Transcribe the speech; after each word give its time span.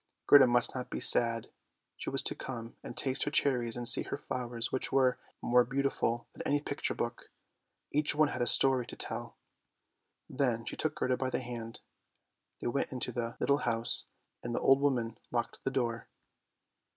Gerda 0.25 0.47
must 0.47 0.73
not 0.73 0.89
be 0.89 0.99
sad, 0.99 1.51
she 1.95 2.09
was 2.09 2.23
to 2.23 2.33
come 2.33 2.75
and 2.83 2.97
taste 2.97 3.21
her 3.21 3.29
cherries 3.29 3.77
and 3.77 3.87
see 3.87 4.01
her 4.01 4.17
flowers, 4.17 4.71
which 4.71 4.91
were 4.91 5.19
more 5.43 5.63
beautiful 5.63 6.27
than 6.33 6.41
any 6.41 6.59
picture 6.59 6.95
book; 6.95 7.29
each 7.91 8.15
one 8.15 8.29
had 8.29 8.41
a 8.41 8.47
story 8.47 8.87
to 8.87 8.95
tell. 8.95 9.37
Then 10.27 10.65
she 10.65 10.75
took 10.75 10.95
Gerda 10.95 11.17
by 11.17 11.29
the 11.29 11.39
hand, 11.39 11.81
they 12.61 12.67
went 12.67 12.91
into 12.91 13.11
the 13.11 13.37
little 13.39 13.59
house, 13.59 14.07
and 14.41 14.55
the 14.55 14.59
old 14.61 14.81
woman 14.81 15.19
locked 15.29 15.63
the 15.65 15.69
door. 15.69 16.07